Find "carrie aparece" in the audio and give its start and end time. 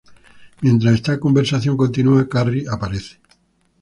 2.27-3.19